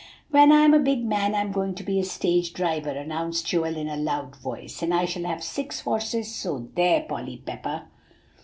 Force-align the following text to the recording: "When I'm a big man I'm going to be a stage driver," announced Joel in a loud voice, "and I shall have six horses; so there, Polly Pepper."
"When 0.31 0.51
I'm 0.51 0.73
a 0.73 0.79
big 0.79 1.05
man 1.05 1.35
I'm 1.35 1.51
going 1.51 1.75
to 1.75 1.83
be 1.83 1.99
a 1.99 2.03
stage 2.03 2.53
driver," 2.53 2.89
announced 2.89 3.45
Joel 3.45 3.77
in 3.77 3.87
a 3.87 3.95
loud 3.97 4.35
voice, 4.35 4.81
"and 4.81 4.95
I 4.95 5.05
shall 5.05 5.25
have 5.25 5.43
six 5.43 5.81
horses; 5.81 6.33
so 6.33 6.69
there, 6.73 7.01
Polly 7.03 7.43
Pepper." 7.45 7.83